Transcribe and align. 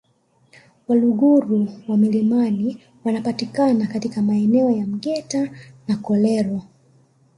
Waluguru 0.87 1.69
wa 1.87 1.97
milimani 1.97 2.77
wanapatikana 3.03 3.87
katika 3.87 4.21
maeneo 4.21 4.71
ya 4.71 4.87
Mgeta 4.87 5.49
na 5.87 5.97
Kolero 5.97 6.61